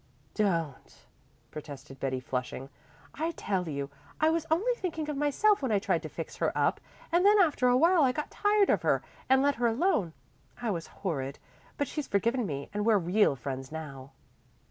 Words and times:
"Don't," 0.33 1.05
protested 1.51 1.99
Betty, 1.99 2.19
flushing. 2.19 2.69
"I 3.13 3.33
tell 3.33 3.69
you, 3.69 3.91
I 4.19 4.31
was 4.31 4.47
only 4.49 4.73
thinking 4.73 5.07
of 5.11 5.15
myself 5.15 5.61
when 5.61 5.71
I 5.71 5.77
tried 5.77 6.01
to 6.01 6.09
fix 6.09 6.37
her 6.37 6.51
up, 6.57 6.81
and 7.11 7.23
then 7.23 7.37
after 7.39 7.67
a 7.67 7.77
while 7.77 8.01
I 8.01 8.11
got 8.11 8.31
tired 8.31 8.71
of 8.71 8.81
her 8.81 9.03
and 9.29 9.43
let 9.43 9.57
her 9.57 9.67
alone. 9.67 10.13
I 10.59 10.71
was 10.71 10.87
horrid, 10.87 11.37
but 11.77 11.87
she's 11.87 12.07
forgiven 12.07 12.47
me 12.47 12.67
and 12.73 12.83
we're 12.83 12.97
real 12.97 13.35
friends 13.35 13.71
now." 13.71 14.13